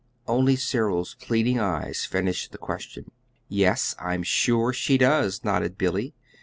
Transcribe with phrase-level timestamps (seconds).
[0.27, 3.11] Only Cyril's pleading eyes finished the question.
[3.49, 6.15] "Yes, I'm sure she does," nodded Billy.